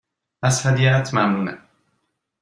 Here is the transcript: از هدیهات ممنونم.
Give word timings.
از 0.43 0.65
هدیهات 0.65 1.13
ممنونم. 1.13 1.57